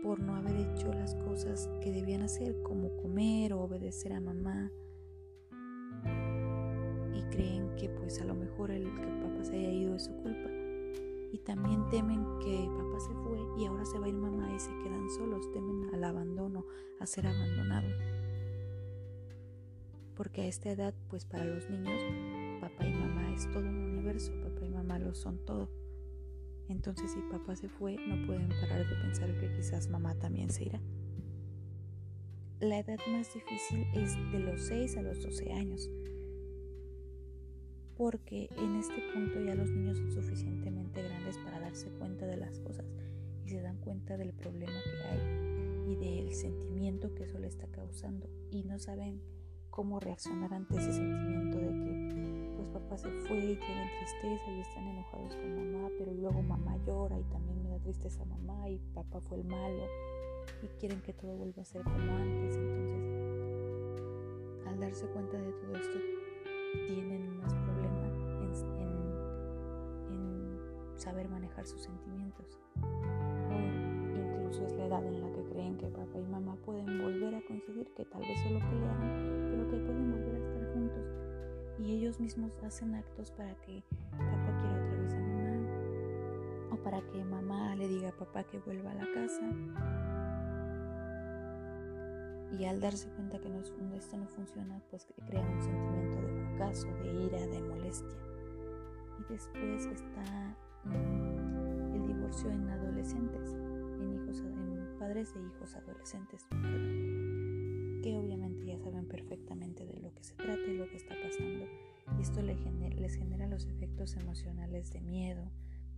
por 0.01 0.19
no 0.19 0.35
haber 0.35 0.55
hecho 0.55 0.93
las 0.93 1.15
cosas 1.15 1.69
que 1.81 1.91
debían 1.91 2.21
hacer, 2.21 2.61
como 2.63 2.95
comer 2.97 3.53
o 3.53 3.61
obedecer 3.61 4.13
a 4.13 4.21
mamá. 4.21 4.71
Y 7.13 7.21
creen 7.35 7.75
que 7.75 7.89
pues 7.89 8.21
a 8.21 8.25
lo 8.25 8.33
mejor 8.33 8.71
el 8.71 8.85
que 8.95 9.07
papá 9.07 9.43
se 9.43 9.57
haya 9.57 9.71
ido 9.71 9.95
es 9.95 10.05
su 10.05 10.15
culpa. 10.17 10.60
Y 11.31 11.39
también 11.39 11.89
temen 11.89 12.25
que 12.39 12.69
papá 12.77 12.99
se 12.99 13.13
fue 13.13 13.39
y 13.57 13.65
ahora 13.65 13.85
se 13.85 13.97
va 13.99 14.05
a 14.05 14.09
ir 14.09 14.15
mamá 14.15 14.53
y 14.53 14.59
se 14.59 14.71
quedan 14.83 15.09
solos, 15.09 15.51
temen 15.51 15.93
al 15.93 16.03
abandono, 16.03 16.65
a 16.99 17.05
ser 17.05 17.27
abandonados. 17.27 17.93
Porque 20.15 20.41
a 20.41 20.47
esta 20.47 20.71
edad, 20.71 20.93
pues 21.09 21.25
para 21.25 21.45
los 21.45 21.69
niños, 21.69 22.01
papá 22.59 22.85
y 22.85 22.93
mamá 22.93 23.33
es 23.33 23.49
todo 23.51 23.63
un 23.63 23.75
universo, 23.75 24.33
papá 24.43 24.65
y 24.65 24.69
mamá 24.69 24.99
lo 24.99 25.15
son 25.15 25.37
todo. 25.45 25.69
Entonces 26.67 27.11
si 27.11 27.19
papá 27.21 27.55
se 27.55 27.69
fue, 27.69 27.97
no 28.07 28.25
pueden 28.25 28.49
parar 28.49 28.87
de 28.87 28.95
pensar 28.95 29.33
que 29.39 29.53
quizás 29.55 29.89
mamá 29.89 30.15
también 30.15 30.49
se 30.49 30.65
irá. 30.65 30.81
La 32.59 32.77
edad 32.77 32.99
más 33.07 33.33
difícil 33.33 33.87
es 33.95 34.15
de 34.31 34.39
los 34.39 34.61
6 34.67 34.97
a 34.97 35.01
los 35.01 35.23
12 35.23 35.51
años, 35.51 35.89
porque 38.01 38.49
en 38.57 38.75
este 38.77 38.99
punto 39.13 39.39
ya 39.41 39.53
los 39.53 39.69
niños 39.69 39.99
son 39.99 40.11
suficientemente 40.11 41.03
grandes 41.03 41.37
para 41.37 41.59
darse 41.59 41.87
cuenta 41.99 42.25
de 42.25 42.35
las 42.35 42.57
cosas 42.57 42.83
y 43.45 43.49
se 43.49 43.61
dan 43.61 43.77
cuenta 43.77 44.17
del 44.17 44.33
problema 44.33 44.73
que 44.83 45.03
hay 45.07 45.19
y 45.91 45.95
del 45.97 46.33
sentimiento 46.33 47.13
que 47.13 47.25
eso 47.25 47.37
le 47.37 47.45
está 47.45 47.67
causando 47.67 48.27
y 48.49 48.63
no 48.63 48.79
saben 48.79 49.21
cómo 49.69 49.99
reaccionar 49.99 50.51
ante 50.51 50.77
ese 50.77 50.93
sentimiento 50.93 51.59
de 51.59 51.67
que 51.67 52.53
pues 52.55 52.69
papá 52.69 52.97
se 52.97 53.11
fue 53.11 53.37
y 53.37 53.55
tienen 53.55 53.89
tristeza 53.99 54.51
y 54.51 54.61
están 54.61 54.87
enojados 54.87 55.35
con 55.35 55.71
mamá, 55.71 55.91
pero 55.99 56.11
luego 56.11 56.41
mamá 56.41 56.77
llora 56.87 57.19
y 57.19 57.23
también 57.25 57.61
me 57.61 57.69
da 57.69 57.77
tristeza 57.77 58.25
mamá 58.25 58.67
y 58.67 58.79
papá 58.95 59.21
fue 59.21 59.37
el 59.37 59.43
malo 59.43 59.85
y 60.63 60.67
quieren 60.79 61.03
que 61.03 61.13
todo 61.13 61.35
vuelva 61.35 61.61
a 61.61 61.65
ser 61.65 61.83
como 61.83 62.15
antes. 62.15 62.55
Entonces, 62.55 62.99
al 64.65 64.79
darse 64.79 65.05
cuenta 65.05 65.37
de 65.37 65.51
todo 65.51 65.75
esto, 65.75 65.99
tienen 66.87 67.37
más 67.37 67.60
saber 71.01 71.27
manejar 71.27 71.65
sus 71.65 71.81
sentimientos. 71.81 72.59
O 73.49 73.55
incluso 74.17 74.65
es 74.65 74.73
la 74.73 74.85
edad 74.85 75.05
en 75.05 75.21
la 75.21 75.31
que 75.33 75.43
creen 75.49 75.77
que 75.77 75.87
papá 75.87 76.19
y 76.19 76.25
mamá 76.27 76.55
pueden 76.63 77.01
volver 77.01 77.35
a 77.35 77.41
coincidir, 77.45 77.91
que 77.95 78.05
tal 78.05 78.21
vez 78.21 78.39
solo 78.41 78.59
pelearon 78.59 79.41
que 79.71 79.77
pueden 79.77 80.11
volver 80.11 80.35
a 80.35 80.39
estar 80.39 80.73
juntos. 80.73 81.13
Y 81.79 81.93
ellos 81.93 82.19
mismos 82.19 82.51
hacen 82.63 82.93
actos 82.95 83.31
para 83.31 83.55
que 83.61 83.83
papá 84.11 84.57
quiera 84.59 84.85
otra 84.85 85.01
vez 85.01 85.13
a 85.13 85.19
mamá 85.19 85.41
o 86.71 86.75
para 86.83 87.01
que 87.01 87.23
mamá 87.23 87.75
le 87.75 87.87
diga 87.87 88.09
a 88.09 88.11
papá 88.11 88.43
que 88.43 88.59
vuelva 88.59 88.91
a 88.91 88.95
la 88.95 89.07
casa. 89.13 89.49
Y 92.59 92.65
al 92.65 92.81
darse 92.81 93.09
cuenta 93.11 93.39
que 93.39 93.47
esto 93.97 94.17
no 94.17 94.27
funciona, 94.27 94.81
pues 94.89 95.07
crea 95.25 95.41
un 95.41 95.61
sentimiento 95.61 96.21
de 96.21 96.47
fracaso, 96.57 96.87
de 97.01 97.25
ira, 97.25 97.47
de 97.47 97.61
molestia. 97.61 98.17
Y 99.19 99.33
después 99.33 99.85
está 99.85 100.21
mm, 100.21 100.70
el 100.85 102.07
divorcio 102.07 102.49
en 102.49 102.69
adolescentes, 102.69 103.53
en, 103.99 104.13
hijos, 104.13 104.43
padres 104.99 105.33
de 105.33 105.41
hijos 105.41 105.75
adolescentes 105.75 106.47
que 108.01 108.17
obviamente 108.17 108.65
ya 108.65 108.77
saben 108.79 109.07
perfectamente 109.07 109.85
de 109.85 109.99
lo 109.99 110.13
que 110.13 110.23
se 110.23 110.35
trata 110.35 110.61
y 110.67 110.77
lo 110.77 110.87
que 110.89 110.97
está 110.97 111.15
pasando. 111.21 111.65
Y 112.17 112.21
esto 112.21 112.41
les 112.41 112.57
genera, 112.59 112.95
les 112.95 113.15
genera 113.15 113.47
los 113.47 113.65
efectos 113.67 114.15
emocionales 114.15 114.91
de 114.91 115.01
miedo, 115.01 115.51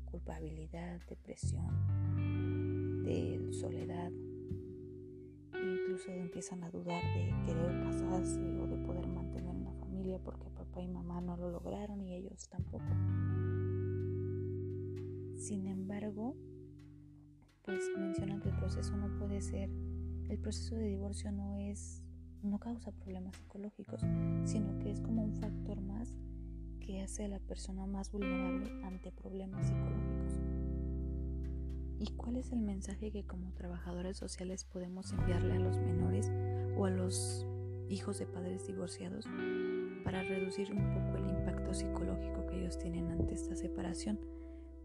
culpabilidad, 0.06 1.00
depresión, 1.08 3.04
de 3.04 3.52
soledad. 3.54 4.12
incluso 5.54 6.12
empiezan 6.12 6.64
a 6.64 6.70
dudar 6.70 7.02
de 7.16 7.34
querer 7.46 7.84
casarse 7.84 8.40
o 8.60 8.68
de 8.68 8.78
poder 8.86 9.08
mantener 9.08 9.56
una 9.56 9.72
familia 9.74 10.20
porque 10.20 10.50
papá 10.50 10.82
y 10.82 10.88
mamá 10.88 11.22
no 11.22 11.38
lo 11.38 11.52
lograron 11.52 12.02
y 12.02 12.16
ellos 12.16 12.50
tampoco. 12.50 12.86
Sin 15.44 15.68
embargo, 15.68 16.38
pues 17.64 17.84
mencionan 17.98 18.40
que 18.40 18.48
el 18.48 18.56
proceso 18.56 18.96
no 18.96 19.14
puede 19.20 19.42
ser 19.42 19.70
el 20.30 20.40
proceso 20.40 20.76
de 20.76 20.88
divorcio 20.88 21.34
no 21.34 21.58
es 21.58 22.02
no 22.44 22.60
causa 22.60 22.94
problemas 22.94 23.36
psicológicos, 23.36 24.00
sino 24.46 24.80
que 24.80 24.92
es 24.92 25.02
como 25.02 25.22
un 25.22 25.36
factor 25.36 25.82
más 25.82 26.18
que 26.80 27.02
hace 27.02 27.26
a 27.26 27.28
la 27.28 27.40
persona 27.40 27.86
más 27.86 28.10
vulnerable 28.10 28.72
ante 28.86 29.12
problemas 29.12 29.68
psicológicos. 29.68 30.40
¿Y 32.00 32.14
cuál 32.16 32.38
es 32.38 32.54
el 32.54 32.62
mensaje 32.62 33.12
que 33.12 33.26
como 33.26 33.52
trabajadores 33.52 34.16
sociales 34.16 34.64
podemos 34.64 35.12
enviarle 35.12 35.56
a 35.56 35.60
los 35.60 35.78
menores 35.78 36.32
o 36.78 36.86
a 36.86 36.90
los 36.90 37.46
hijos 37.90 38.18
de 38.18 38.28
padres 38.28 38.66
divorciados 38.66 39.26
para 40.06 40.24
reducir 40.24 40.72
un 40.72 40.94
poco 40.94 41.18
el 41.18 41.30
impacto 41.30 41.74
psicológico 41.74 42.46
que 42.48 42.62
ellos 42.62 42.78
tienen 42.78 43.12
ante 43.12 43.34
esta 43.34 43.58
separación? 43.58 44.22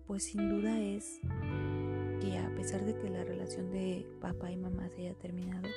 Pues 0.08 0.22
sin 0.22 0.48
duda 0.48 0.80
es 0.80 1.20
que 2.22 2.38
a 2.38 2.50
pesar 2.56 2.82
de 2.86 2.94
que 2.94 3.10
la 3.10 3.24
relación 3.24 3.70
de 3.70 4.06
papá 4.22 4.50
y 4.50 4.56
mamá 4.56 4.88
se 4.88 5.02
haya 5.02 5.14
terminado, 5.18 5.68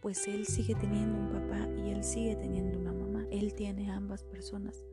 pues 0.00 0.28
él 0.28 0.46
sigue 0.46 0.76
teniendo 0.76 1.18
un 1.18 1.32
papá 1.32 1.68
y 1.76 1.90
él 1.90 2.04
sigue 2.04 2.36
teniendo 2.36 2.78
una 2.78 2.92
mamá. 2.92 3.26
Él 3.32 3.52
tiene 3.54 3.90
ambas 3.90 4.22
personas. 4.22 4.86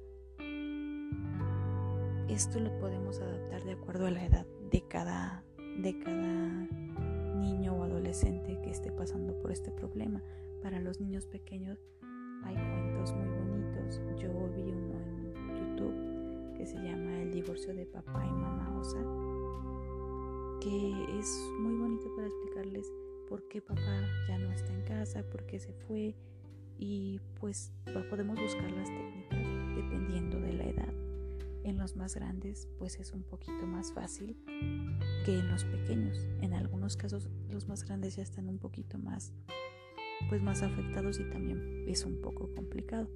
Esto 2.27 2.59
lo 2.59 2.75
podemos 2.79 3.19
adaptar 3.19 3.63
de 3.65 3.73
acuerdo 3.73 4.07
a 4.07 4.11
la 4.11 4.25
edad 4.25 4.47
de 4.71 4.81
cada, 4.88 5.43
de 5.77 6.00
cada 6.00 6.67
niño 7.35 7.75
o 7.75 7.83
adolescente 7.83 8.59
que 8.63 8.71
esté 8.71 8.91
pasando 8.91 9.39
por 9.43 9.51
este 9.51 9.69
problema. 9.69 10.23
Para 10.63 10.79
los 10.79 11.00
niños 11.00 11.27
pequeños 11.27 11.77
hay 12.43 12.55
cuentos 12.55 13.13
muy 13.13 13.27
bonitos. 13.27 14.01
Yo 14.19 14.31
vi 14.55 14.71
uno 14.71 15.00
en 15.00 15.55
YouTube 15.55 16.11
que 16.62 16.68
se 16.68 16.77
llama 16.77 17.24
El 17.24 17.32
divorcio 17.32 17.74
de 17.74 17.88
papá 17.88 18.24
y 18.24 18.32
mamá 18.32 18.77
Osa 18.80 19.00
que 20.62 21.18
es 21.18 21.50
muy 21.60 21.74
bonito 21.74 22.06
para 22.15 22.27
explicarles 22.27 22.86
por 23.27 23.48
qué 23.48 23.63
papá 23.63 24.08
ya 24.27 24.38
no 24.38 24.51
está 24.51 24.72
en 24.72 24.84
casa, 24.84 25.24
por 25.24 25.48
qué 25.48 25.60
se 25.60 25.74
fue 25.74 26.15
y 26.77 27.20
pues 27.39 27.72
podemos 28.12 28.39
buscar 28.39 28.72
las 28.74 28.89
técnicas 28.89 29.75
dependiendo 29.75 30.39
de 30.39 30.53
la 30.53 30.65
edad. 30.65 30.94
En 31.63 31.80
los 31.80 31.96
más 31.96 32.13
grandes 32.13 32.70
pues 32.77 33.00
es 33.00 33.12
un 33.12 33.24
poquito 33.24 33.65
más 33.65 33.91
fácil 33.94 34.38
que 35.25 35.39
en 35.39 35.50
los 35.50 35.63
pequeños. 35.63 36.27
En 36.41 36.53
algunos 36.53 36.96
casos 36.96 37.27
los 37.50 37.68
más 37.68 37.84
grandes 37.86 38.18
ya 38.18 38.22
están 38.22 38.48
un 38.48 38.60
poquito 38.60 39.00
más 39.00 39.34
pues 40.30 40.44
más 40.44 40.62
afectados 40.62 41.20
y 41.20 41.24
también 41.24 41.86
es 41.88 42.06
un 42.06 42.22
poco 42.22 42.53
complicado. 42.53 43.10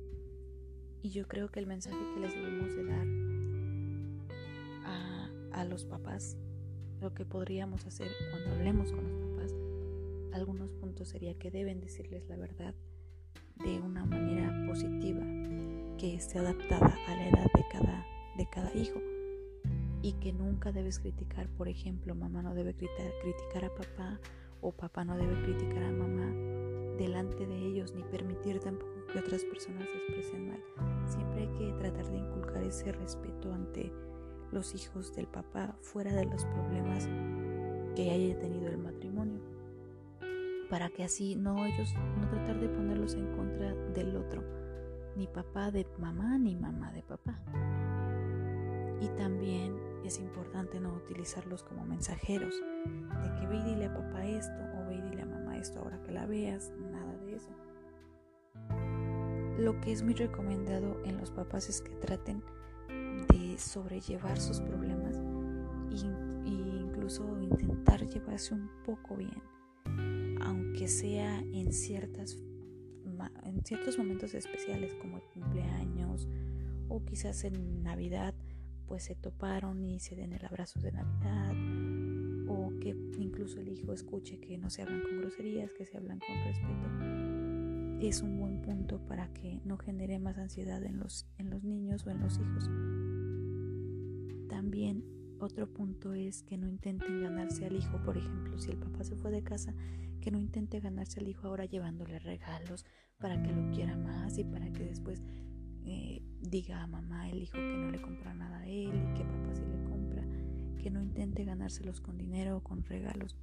Y 1.05 1.11
yo 1.11 1.27
creo 1.27 1.49
que 1.49 1.59
el 1.59 1.67
mensaje 1.67 1.99
que 2.15 2.19
les 2.19 2.33
debemos 2.33 2.75
de 2.75 2.83
dar 2.83 3.07
a, 4.85 5.29
a 5.51 5.63
los 5.63 5.85
papás 5.85 6.35
lo 6.99 7.13
que 7.13 7.25
podríamos 7.25 7.85
hacer 7.85 8.09
cuando 8.31 8.49
hablemos 8.53 8.91
con 8.91 9.03
los 9.03 9.13
papás, 9.13 9.53
algunos 10.33 10.71
puntos 10.71 11.09
sería 11.09 11.37
que 11.37 11.51
deben 11.51 11.79
decirles 11.79 12.27
la 12.27 12.37
verdad 12.37 12.73
de 13.57 13.79
una 13.81 14.03
manera 14.03 14.51
positiva, 14.67 15.21
que 15.99 16.15
esté 16.15 16.39
adaptada 16.39 16.97
a 17.07 17.15
la 17.15 17.29
edad 17.29 17.51
de 17.53 17.65
cada, 17.71 18.03
de 18.35 18.49
cada 18.49 18.73
hijo. 18.73 18.99
Y 20.01 20.13
que 20.13 20.33
nunca 20.33 20.71
debes 20.71 20.97
criticar, 20.97 21.47
por 21.49 21.67
ejemplo, 21.67 22.15
mamá 22.15 22.41
no 22.41 22.55
debe 22.55 22.73
criticar 22.73 23.65
a 23.65 23.75
papá 23.75 24.19
o 24.59 24.71
papá 24.71 25.05
no 25.05 25.15
debe 25.15 25.39
criticar 25.43 25.83
a 25.83 25.91
mamá 25.91 26.33
delante 26.97 27.45
de 27.45 27.57
ellos 27.57 27.93
ni 27.93 28.01
permitir 28.01 28.59
tampoco 28.59 28.94
que 29.15 29.19
otras 29.19 29.45
personas 29.45 29.87
se 29.87 29.97
expresen 29.97 30.49
mal. 30.49 30.61
Siempre 31.07 31.41
hay 31.43 31.47
que 31.57 31.73
tratar 31.79 32.05
de 32.11 32.17
inculcar 32.17 32.63
ese 32.63 32.91
respeto 32.91 33.53
ante 33.53 33.93
los 34.51 34.75
hijos 34.75 35.15
del 35.15 35.27
papá 35.27 35.77
fuera 35.81 36.13
de 36.13 36.25
los 36.25 36.43
problemas 36.45 37.07
que 37.95 38.11
haya 38.11 38.37
tenido 38.39 38.67
el 38.67 38.77
matrimonio 38.77 39.39
para 40.69 40.89
que 40.89 41.03
así 41.05 41.35
no 41.35 41.65
ellos 41.65 41.93
no 42.19 42.27
tratar 42.27 42.59
de 42.59 42.67
ponerlos 42.67 43.13
en 43.13 43.27
contra 43.37 43.73
del 43.93 44.17
otro 44.17 44.43
ni 45.15 45.27
papá 45.27 45.71
de 45.71 45.87
mamá 45.97 46.37
ni 46.37 46.55
mamá 46.55 46.91
de 46.91 47.03
papá 47.03 47.39
y 48.99 49.07
también 49.17 49.77
es 50.03 50.19
importante 50.19 50.79
no 50.79 50.93
utilizarlos 50.93 51.63
como 51.63 51.85
mensajeros 51.85 52.53
de 52.85 53.35
que 53.39 53.47
ve 53.47 53.57
y 53.57 53.63
dile 53.63 53.85
a 53.85 53.93
papá 53.93 54.25
esto 54.25 54.61
o 54.77 54.87
ve 54.87 54.95
y 54.95 55.01
dile 55.01 55.21
a 55.21 55.25
mamá 55.25 55.57
esto 55.57 55.79
ahora 55.79 56.01
que 56.01 56.11
la 56.11 56.25
veas 56.25 56.71
lo 59.57 59.79
que 59.81 59.91
es 59.91 60.03
muy 60.03 60.13
recomendado 60.13 61.01
en 61.05 61.17
los 61.17 61.31
papás 61.31 61.69
es 61.69 61.81
que 61.81 61.95
traten 61.95 62.43
sobrellevar 63.57 64.39
sus 64.39 64.59
problemas 64.61 65.15
e 66.45 66.49
incluso 66.49 67.39
intentar 67.41 68.05
llevarse 68.05 68.53
un 68.53 68.69
poco 68.85 69.15
bien, 69.15 69.41
aunque 70.41 70.87
sea 70.87 71.39
en, 71.39 71.71
ciertas, 71.71 72.37
en 73.43 73.63
ciertos 73.63 73.97
momentos 73.97 74.33
especiales 74.33 74.93
como 74.95 75.17
el 75.17 75.23
cumpleaños 75.33 76.27
o 76.89 77.03
quizás 77.05 77.43
en 77.43 77.83
Navidad, 77.83 78.33
pues 78.87 79.03
se 79.03 79.15
toparon 79.15 79.83
y 79.83 79.99
se 79.99 80.15
den 80.15 80.33
el 80.33 80.45
abrazo 80.45 80.79
de 80.79 80.91
Navidad 80.91 81.53
o 82.47 82.71
que 82.79 82.89
incluso 83.17 83.59
el 83.59 83.69
hijo 83.69 83.93
escuche 83.93 84.39
que 84.39 84.57
no 84.57 84.69
se 84.69 84.83
hablan 84.83 85.01
con 85.01 85.19
groserías, 85.19 85.73
que 85.73 85.85
se 85.85 85.97
hablan 85.97 86.19
con 86.19 86.35
respeto, 86.43 87.34
es 88.01 88.21
un 88.21 88.39
buen 88.39 88.61
punto 88.61 88.99
para 89.07 89.27
que 89.33 89.61
no 89.63 89.77
genere 89.77 90.19
más 90.19 90.37
ansiedad 90.37 90.83
en 90.83 90.99
los, 90.99 91.25
en 91.37 91.49
los 91.49 91.63
niños 91.63 92.05
o 92.05 92.09
en 92.09 92.19
los 92.19 92.39
hijos. 92.39 92.69
También 94.49 95.03
otro 95.39 95.67
punto 95.67 96.13
es 96.13 96.43
que 96.43 96.57
no 96.57 96.67
intenten 96.67 97.21
ganarse 97.21 97.65
al 97.65 97.75
hijo, 97.75 98.01
por 98.03 98.17
ejemplo, 98.17 98.57
si 98.57 98.71
el 98.71 98.77
papá 98.77 99.03
se 99.03 99.15
fue 99.15 99.31
de 99.31 99.43
casa, 99.43 99.73
que 100.21 100.31
no 100.31 100.39
intente 100.39 100.79
ganarse 100.79 101.19
al 101.19 101.27
hijo 101.27 101.47
ahora 101.47 101.65
llevándole 101.65 102.19
regalos 102.19 102.85
para 103.19 103.41
que 103.41 103.51
lo 103.51 103.69
quiera 103.71 103.95
más 103.97 104.37
y 104.37 104.43
para 104.43 104.71
que 104.71 104.83
después 104.85 105.21
eh, 105.85 106.21
diga 106.41 106.81
a 106.81 106.87
mamá 106.87 107.29
el 107.29 107.43
hijo 107.43 107.53
que 107.53 107.77
no 107.77 107.91
le 107.91 108.01
compra 108.01 108.33
nada 108.33 108.59
a 108.59 108.65
él 108.65 108.89
y 108.89 109.13
que 109.17 109.23
papá 109.23 109.53
sí 109.53 109.61
le 109.69 109.83
compra, 109.83 110.23
que 110.81 110.89
no 110.89 111.01
intente 111.01 111.43
ganárselos 111.43 112.01
con 112.01 112.17
dinero 112.17 112.57
o 112.57 112.63
con 112.63 112.83
regalos. 112.83 113.35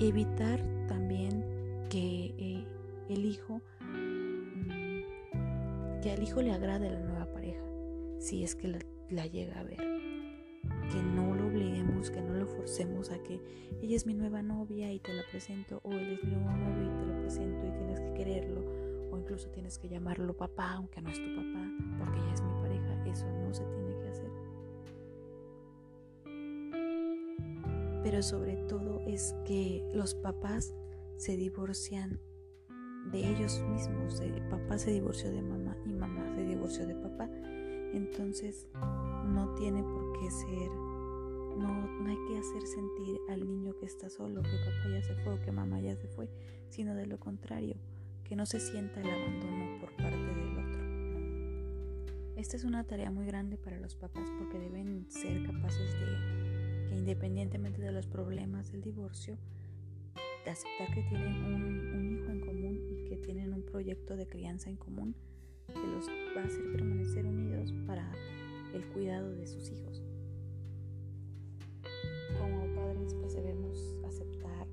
Evitar 0.00 0.62
también 0.86 1.44
que 1.88 2.34
eh, 2.38 2.66
el 3.08 3.24
hijo, 3.24 3.60
mm, 3.80 5.02
que 6.02 6.12
al 6.12 6.22
hijo 6.22 6.42
le 6.42 6.52
agrade 6.52 6.90
la 6.90 7.00
nueva 7.00 7.32
pareja, 7.32 7.64
si 8.18 8.44
es 8.44 8.54
que 8.54 8.78
la 9.10 9.26
llega 9.26 9.60
a 9.60 9.64
ver 9.64 9.98
que 10.90 11.02
no 11.02 11.34
lo 11.34 11.46
obliguemos, 11.46 12.10
que 12.10 12.20
no 12.20 12.34
lo 12.34 12.46
forcemos 12.46 13.10
a 13.10 13.18
que 13.22 13.40
ella 13.82 13.96
es 13.96 14.06
mi 14.06 14.14
nueva 14.14 14.42
novia 14.42 14.92
y 14.92 14.98
te 14.98 15.12
la 15.12 15.22
presento, 15.30 15.80
o 15.84 15.92
él 15.92 16.12
es 16.12 16.24
mi 16.24 16.30
nuevo 16.30 16.50
novio 16.50 16.84
y 16.84 16.98
te 16.98 17.06
lo 17.06 17.20
presento 17.20 17.66
y 17.66 17.70
tienes 17.72 18.00
que 18.00 18.14
quererlo, 18.14 18.64
o 19.10 19.18
incluso 19.18 19.50
tienes 19.50 19.78
que 19.78 19.88
llamarlo 19.88 20.36
papá, 20.36 20.72
aunque 20.72 21.02
no 21.02 21.10
es 21.10 21.18
tu 21.18 21.34
papá, 21.36 21.70
porque 21.98 22.18
ella 22.18 22.32
es 22.34 22.42
mi 22.42 22.52
pareja. 22.62 23.04
Eso 23.06 23.26
no 23.26 23.54
se 23.54 23.64
tiene 23.64 23.98
que 23.98 24.08
hacer. 24.08 24.30
Pero 28.02 28.22
sobre 28.22 28.56
todo 28.68 29.00
es 29.06 29.34
que 29.44 29.82
los 29.94 30.14
papás 30.14 30.74
se 31.16 31.36
divorcian 31.36 32.20
de 33.06 33.18
ellos 33.18 33.60
mismos. 33.68 34.20
El 34.20 34.42
papá 34.48 34.78
se 34.78 34.90
divorció 34.90 35.30
de 35.30 35.42
mamá 35.42 35.76
y 35.86 35.92
mamá 35.92 36.28
se 36.34 36.44
divorció 36.44 36.86
de 36.86 36.94
papá. 36.94 37.28
Entonces 37.92 38.68
no 38.74 39.54
tiene 39.54 39.82
por 39.82 40.12
qué 40.20 40.30
ser, 40.30 40.70
no, 40.70 41.86
no 42.00 42.10
hay 42.10 42.18
que 42.28 42.38
hacer 42.38 42.62
sentir 42.66 43.18
al 43.30 43.46
niño 43.46 43.74
que 43.78 43.86
está 43.86 44.10
solo, 44.10 44.42
que 44.42 44.48
papá 44.48 44.90
ya 44.90 45.02
se 45.02 45.14
fue 45.22 45.34
o 45.34 45.40
que 45.40 45.52
mamá 45.52 45.80
ya 45.80 45.96
se 45.96 46.08
fue, 46.08 46.28
sino 46.68 46.94
de 46.94 47.06
lo 47.06 47.18
contrario, 47.18 47.76
que 48.24 48.36
no 48.36 48.46
se 48.46 48.60
sienta 48.60 49.00
el 49.00 49.08
abandono 49.08 49.80
por 49.80 49.96
parte 49.96 50.16
del 50.16 50.58
otro. 50.58 50.78
Esta 52.38 52.56
es 52.56 52.64
una 52.64 52.84
tarea 52.84 53.10
muy 53.10 53.26
grande 53.26 53.56
para 53.56 53.80
los 53.80 53.96
papás 53.96 54.28
porque 54.38 54.60
deben 54.60 55.10
ser 55.10 55.44
capaces 55.44 55.92
de 55.94 56.86
que 56.88 56.94
independientemente 56.94 57.82
de 57.82 57.90
los 57.90 58.06
problemas 58.06 58.70
del 58.70 58.82
divorcio, 58.82 59.36
de 60.44 60.50
aceptar 60.50 60.94
que 60.94 61.02
tienen 61.02 61.44
un, 61.44 62.12
hijo 62.12 62.30
en 62.30 62.40
que 63.08 63.16
tienen 63.16 63.52
un 63.52 63.62
proyecto 63.62 64.16
de 64.16 64.26
crianza 64.26 64.70
en 64.70 64.76
común 64.76 65.14
que 65.66 65.86
los 65.86 66.08
va 66.36 66.42
a 66.42 66.46
hacer 66.46 66.72
permanecer 66.72 67.26
unidos 67.26 67.72
para 67.86 68.10
el 68.74 68.84
cuidado 68.88 69.34
de 69.34 69.46
sus 69.46 69.70
hijos. 69.70 70.02
Como 72.38 72.74
padres 72.74 73.14
pues 73.14 73.34
debemos 73.34 73.96
aceptar 74.06 74.66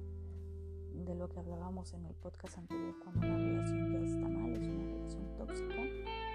de 0.94 1.16
lo 1.16 1.30
que 1.30 1.40
hablábamos 1.40 1.94
en 1.94 2.06
el 2.06 2.14
podcast 2.16 2.58
anterior 2.58 2.96
cuando 3.04 3.28
una 3.28 3.38
relación 3.38 3.92
ya 3.92 4.00
está 4.00 4.28
mal, 4.28 4.54
es 4.54 4.68
una 4.68 4.84
relación 4.86 5.38
tóxica, 5.38 5.82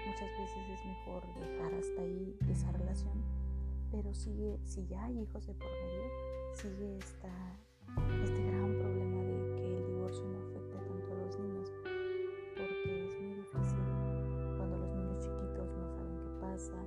muchas 0.07 0.29
veces 0.39 0.79
es 0.79 0.85
mejor 0.85 1.23
dejar 1.39 1.73
hasta 1.73 2.01
ahí 2.01 2.37
esa 2.49 2.71
relación, 2.71 3.23
pero 3.91 4.13
sigue, 4.13 4.59
si 4.63 4.85
ya 4.87 5.05
hay 5.05 5.19
hijos 5.19 5.45
de 5.45 5.53
por 5.53 5.67
medio, 5.67 6.11
sigue 6.53 6.97
esta, 6.97 7.59
este 8.23 8.43
gran 8.43 8.60
pasa, 16.61 16.77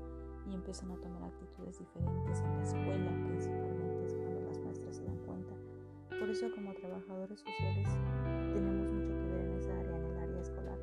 y 0.46 0.54
empiezan 0.54 0.90
a 0.90 0.96
tomar 1.00 1.24
actitudes 1.24 1.78
diferentes 1.78 2.40
en 2.40 2.56
la 2.56 2.62
escuela, 2.62 3.10
principalmente 3.26 4.04
es 4.04 4.14
cuando 4.14 4.40
las 4.42 4.58
maestras 4.60 4.96
se 4.96 5.04
dan 5.04 5.18
cuenta. 5.26 5.54
Por 6.10 6.30
eso 6.30 6.46
como 6.54 6.74
trabajadores 6.74 7.40
sociales 7.40 7.88
tenemos 8.52 8.86
mucho 8.92 9.10
que 9.10 9.26
ver 9.26 9.40
en 9.40 9.52
esa 9.54 9.72
área, 9.80 9.96
en 9.96 10.04
el 10.04 10.18
área 10.18 10.40
escolar, 10.40 10.78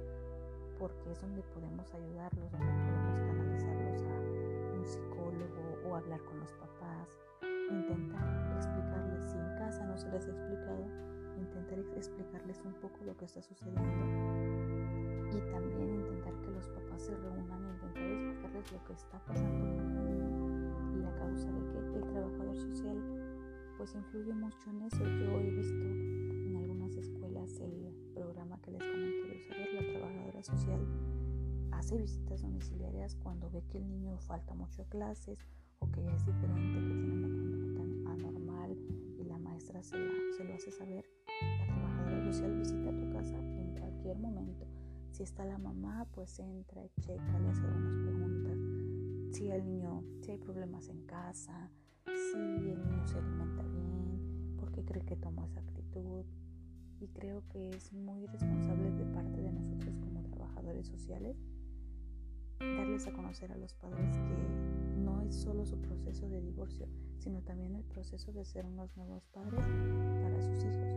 porque 0.78 1.12
es 1.12 1.22
donde 1.22 1.42
podemos 1.54 1.94
ayudarlos, 1.94 2.52
donde 2.52 2.68
podemos 2.68 3.20
canalizarlos 3.22 4.02
a 4.04 4.76
un 4.76 4.86
psicólogo 4.86 5.88
o 5.88 5.96
hablar 5.96 6.22
con 6.24 6.40
los 6.40 6.52
papás, 6.54 7.20
intentar 7.70 8.58
explicarles 8.58 9.24
si 9.24 9.38
en 9.38 9.56
casa 9.58 9.86
no 9.86 9.98
se 9.98 10.10
les 10.12 10.28
ha 10.28 10.32
explicado, 10.32 10.84
intentar 11.40 11.80
explicarles 11.96 12.62
un 12.66 12.74
poco 12.74 13.06
lo 13.06 13.16
que 13.16 13.26
está 13.26 13.42
sucediendo 13.42 14.21
y 15.38 15.40
también 15.50 15.96
intentar 15.96 16.34
que 16.42 16.52
los 16.52 16.68
papás 16.68 17.02
se 17.04 17.16
reúnan 17.16 17.64
y 17.64 17.70
intentar 17.70 18.04
explicarles 18.04 18.72
lo 18.74 18.84
que 18.84 18.94
está 18.94 19.20
pasando 19.26 19.66
con 19.66 19.98
el 19.98 20.18
niño 20.18 21.00
y 21.00 21.06
a 21.06 21.16
causa 21.16 21.52
de 21.52 21.72
que 21.72 21.98
el 21.98 22.08
trabajador 22.12 22.56
social 22.56 22.98
pues 23.78 23.96
influye 23.96 24.34
mucho 24.34 24.70
en 24.70 24.82
eso. 24.82 25.04
Yo 25.04 25.40
he 25.40 25.52
visto 25.52 25.86
en 25.86 26.56
algunas 26.58 26.96
escuelas 26.98 27.60
el 27.62 27.94
programa 28.14 28.60
que 28.62 28.72
les 28.72 28.84
comenté 28.84 29.28
de 29.30 29.40
saber, 29.40 29.74
la 29.74 30.00
trabajadora 30.00 30.44
social 30.44 30.88
hace 31.72 31.98
visitas 31.98 32.42
domiciliarias 32.42 33.16
cuando 33.16 33.50
ve 33.50 33.64
que 33.70 33.78
el 33.78 33.88
niño 33.88 34.18
falta 34.18 34.54
mucho 34.54 34.82
a 34.82 34.86
clases 34.86 35.40
o 35.80 35.90
que 35.90 36.04
ya 36.04 36.14
es 36.14 36.26
diferente, 36.26 36.80
que 36.80 36.94
tiene 36.94 37.14
una 37.14 37.28
conducta 37.30 38.12
anormal 38.12 38.78
y 39.18 39.24
la 39.24 39.38
maestra 39.38 39.82
se, 39.82 39.98
se 40.38 40.44
lo 40.44 40.54
hace 40.54 40.72
saber. 40.72 41.06
La 41.42 41.66
trabajadora 41.66 42.26
social 42.34 42.58
visita 42.58 42.92
tu 42.92 43.10
casa 43.14 43.38
en 43.38 43.76
cualquier 43.80 44.18
momento 44.20 44.68
si 45.12 45.24
está 45.24 45.46
la 45.46 45.58
mamá, 45.58 46.08
pues 46.12 46.40
entra 46.40 46.84
checa, 47.02 47.40
le 47.40 47.50
hace 47.50 47.62
algunas 47.62 47.96
preguntas. 48.04 49.36
Si 49.36 49.50
el 49.50 49.66
niño, 49.66 50.04
si 50.22 50.32
hay 50.32 50.38
problemas 50.38 50.90
en 50.90 51.06
casa, 51.06 51.70
si 52.06 52.38
el 52.38 52.80
niño 52.84 53.08
se 53.08 53.18
alimenta 53.18 53.64
bien, 53.64 54.56
por 54.58 54.72
qué 54.72 54.84
cree 54.84 55.04
que 55.04 55.16
tomó 55.16 55.46
esa 55.46 55.60
actitud. 55.60 56.26
Y 57.00 57.08
creo 57.08 57.44
que 57.50 57.70
es 57.70 57.92
muy 57.94 58.28
responsable 58.28 58.92
de 58.92 59.06
parte 59.06 59.42
de 59.42 59.52
nosotros 59.52 59.96
como 60.00 60.22
trabajadores 60.30 60.88
sociales 60.88 61.36
darles 62.78 63.08
a 63.08 63.12
conocer 63.12 63.52
a 63.52 63.58
los 63.58 63.74
padres 63.74 64.18
que 64.18 65.02
no 65.02 65.22
es 65.22 65.36
solo 65.36 65.66
su 65.66 65.78
proceso 65.82 66.30
de 66.30 66.42
divorcio, 66.42 66.88
sino 67.18 67.42
también 67.42 67.76
el 67.76 67.84
proceso 67.84 68.32
de 68.32 68.46
ser 68.46 68.66
unos 68.66 68.96
nuevos 68.96 69.26
padres 69.28 69.66
para 70.22 70.42
sus 70.42 70.64
hijos, 70.64 70.94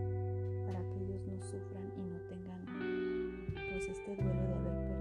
para 0.67 0.81
que 0.91 1.01
ellos 1.01 1.27
no 1.27 1.41
sufran 1.41 1.93
y 1.97 2.03
no 2.03 2.19
tengan 2.29 2.44
pues 3.75 3.89
este 3.89 4.15
duelo 4.15 4.47
de 4.47 4.55
haber 4.55 4.63
perdido 4.63 4.94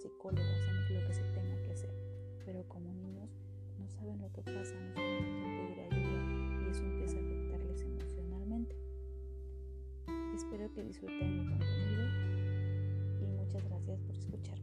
al 0.00 0.10
psicólogo, 0.10 0.42
lo 0.90 1.06
que 1.06 1.12
se 1.12 1.22
tenga 1.34 1.62
que 1.62 1.72
hacer, 1.72 1.94
pero 2.46 2.66
como 2.68 2.92
niños 2.94 3.28
no 3.78 3.86
saben 3.88 4.18
lo 4.20 4.32
que 4.32 4.40
pasa, 4.40 4.74
no 4.74 4.94
saben 4.94 5.24
a 5.24 5.36
quién 5.36 5.56
pedir 5.56 5.80
ayuda 5.80 6.64
y 6.64 6.70
eso 6.70 6.84
empieza 6.84 7.18
a 7.18 7.20
afectarles 7.20 7.82
emocionalmente. 7.82 8.76
Espero 10.34 10.72
que 10.72 10.84
disfruten 10.84 11.38
mi 11.38 11.46
contenido 11.50 12.04
y 13.20 13.26
muchas 13.26 13.62
gracias 13.64 14.00
por 14.00 14.16
escucharme. 14.16 14.59